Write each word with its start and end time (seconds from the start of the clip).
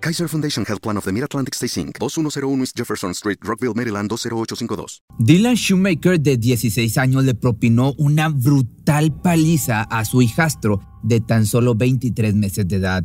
Kaiser 0.00 0.28
Foundation 0.28 0.64
Health 0.66 0.80
Plan 0.80 0.96
of 0.96 1.04
the 1.04 1.12
Mid-Atlantic 1.12 1.54
Stay 1.54 1.68
Inc. 1.82 1.98
2101 1.98 2.60
East 2.62 2.76
Jefferson 2.76 3.12
Street, 3.12 3.38
Rockville, 3.42 3.74
Maryland 3.74 4.08
20852. 4.08 5.02
Dylan 5.18 5.54
Shoemaker, 5.54 6.18
de 6.18 6.38
16 6.38 6.96
años, 6.96 7.24
le 7.24 7.34
propinó 7.34 7.92
una 7.98 8.30
brutal 8.30 9.12
paliza 9.12 9.82
a 9.82 10.04
su 10.06 10.22
hijastro 10.22 10.80
de 11.02 11.20
tan 11.20 11.44
solo 11.44 11.74
23 11.74 12.34
meses 12.34 12.66
de 12.66 12.76
edad. 12.76 13.04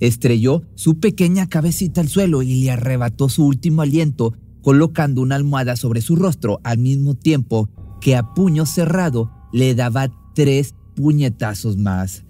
Estrelló 0.00 0.62
su 0.74 0.98
pequeña 0.98 1.48
cabecita 1.48 2.00
al 2.00 2.08
suelo 2.08 2.42
y 2.42 2.64
le 2.64 2.72
arrebató 2.72 3.28
su 3.28 3.46
último 3.46 3.82
aliento, 3.82 4.34
colocando 4.62 5.22
una 5.22 5.36
almohada 5.36 5.76
sobre 5.76 6.00
su 6.00 6.16
rostro 6.16 6.58
al 6.64 6.78
mismo 6.78 7.14
tiempo 7.14 7.68
que 8.00 8.16
a 8.16 8.34
puño 8.34 8.66
cerrado 8.66 9.30
le 9.52 9.76
daba 9.76 10.10
tres 10.34 10.74
puñetazos 10.96 11.76
más. 11.76 12.24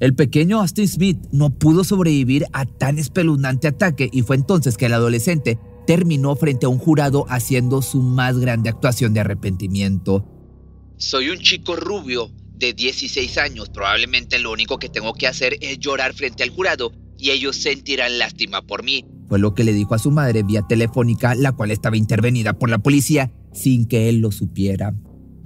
El 0.00 0.14
pequeño 0.14 0.60
Austin 0.60 0.88
Smith 0.88 1.18
no 1.30 1.50
pudo 1.50 1.84
sobrevivir 1.84 2.46
a 2.52 2.66
tan 2.66 2.98
espeluznante 2.98 3.68
ataque 3.68 4.10
y 4.12 4.22
fue 4.22 4.36
entonces 4.36 4.76
que 4.76 4.86
el 4.86 4.94
adolescente 4.94 5.58
terminó 5.86 6.34
frente 6.34 6.66
a 6.66 6.68
un 6.68 6.78
jurado 6.78 7.26
haciendo 7.28 7.80
su 7.80 8.02
más 8.02 8.38
grande 8.38 8.70
actuación 8.70 9.14
de 9.14 9.20
arrepentimiento. 9.20 10.26
Soy 10.96 11.30
un 11.30 11.38
chico 11.38 11.76
rubio 11.76 12.30
de 12.56 12.72
16 12.72 13.38
años. 13.38 13.68
Probablemente 13.70 14.38
lo 14.38 14.52
único 14.52 14.78
que 14.78 14.88
tengo 14.88 15.14
que 15.14 15.26
hacer 15.26 15.56
es 15.60 15.78
llorar 15.78 16.14
frente 16.14 16.42
al 16.42 16.50
jurado 16.50 16.92
y 17.16 17.30
ellos 17.30 17.56
sentirán 17.56 18.18
lástima 18.18 18.62
por 18.62 18.82
mí. 18.82 19.04
Fue 19.28 19.38
lo 19.38 19.54
que 19.54 19.64
le 19.64 19.72
dijo 19.72 19.94
a 19.94 19.98
su 19.98 20.10
madre 20.10 20.42
vía 20.42 20.62
telefónica, 20.68 21.34
la 21.34 21.52
cual 21.52 21.70
estaba 21.70 21.96
intervenida 21.96 22.58
por 22.58 22.68
la 22.68 22.78
policía 22.78 23.32
sin 23.52 23.86
que 23.86 24.08
él 24.08 24.18
lo 24.18 24.32
supiera. 24.32 24.94